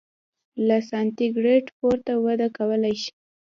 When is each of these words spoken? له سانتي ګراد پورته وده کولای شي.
له 0.67 0.77
سانتي 0.89 1.25
ګراد 1.35 1.65
پورته 1.77 2.13
وده 2.25 2.47
کولای 2.57 2.95
شي. 3.01 3.11